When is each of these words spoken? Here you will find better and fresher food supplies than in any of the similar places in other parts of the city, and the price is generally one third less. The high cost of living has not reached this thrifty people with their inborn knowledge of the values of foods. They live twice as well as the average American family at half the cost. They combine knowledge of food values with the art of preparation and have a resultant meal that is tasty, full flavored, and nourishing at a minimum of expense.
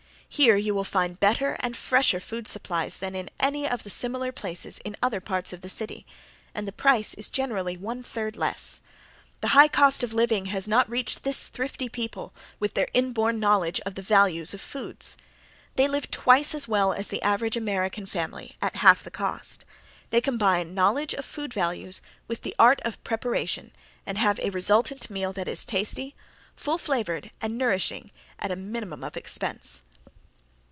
Here 0.33 0.55
you 0.55 0.73
will 0.73 0.85
find 0.85 1.19
better 1.19 1.57
and 1.59 1.75
fresher 1.75 2.21
food 2.21 2.47
supplies 2.47 2.99
than 2.99 3.15
in 3.15 3.29
any 3.37 3.67
of 3.67 3.83
the 3.83 3.89
similar 3.89 4.31
places 4.31 4.77
in 4.85 4.95
other 5.03 5.19
parts 5.19 5.51
of 5.51 5.59
the 5.59 5.67
city, 5.67 6.05
and 6.55 6.65
the 6.65 6.71
price 6.71 7.13
is 7.15 7.27
generally 7.27 7.75
one 7.75 8.01
third 8.01 8.37
less. 8.37 8.79
The 9.41 9.49
high 9.49 9.67
cost 9.67 10.03
of 10.03 10.13
living 10.13 10.45
has 10.45 10.69
not 10.69 10.89
reached 10.89 11.23
this 11.25 11.49
thrifty 11.49 11.89
people 11.89 12.33
with 12.61 12.75
their 12.75 12.87
inborn 12.93 13.41
knowledge 13.41 13.81
of 13.81 13.95
the 13.95 14.01
values 14.01 14.53
of 14.53 14.61
foods. 14.61 15.17
They 15.75 15.89
live 15.89 16.09
twice 16.09 16.55
as 16.55 16.65
well 16.65 16.93
as 16.93 17.09
the 17.09 17.21
average 17.23 17.57
American 17.57 18.05
family 18.05 18.55
at 18.61 18.77
half 18.77 19.03
the 19.03 19.11
cost. 19.11 19.65
They 20.11 20.21
combine 20.21 20.73
knowledge 20.73 21.13
of 21.13 21.25
food 21.25 21.53
values 21.53 22.01
with 22.29 22.43
the 22.43 22.55
art 22.57 22.79
of 22.85 23.03
preparation 23.03 23.73
and 24.05 24.17
have 24.17 24.39
a 24.39 24.49
resultant 24.49 25.09
meal 25.09 25.33
that 25.33 25.49
is 25.49 25.65
tasty, 25.65 26.15
full 26.55 26.77
flavored, 26.77 27.31
and 27.41 27.57
nourishing 27.57 28.11
at 28.39 28.49
a 28.49 28.55
minimum 28.55 29.03
of 29.03 29.17
expense. 29.17 29.81